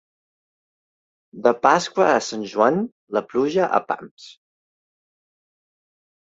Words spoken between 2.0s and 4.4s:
a Sant Joan, la pluja a pams.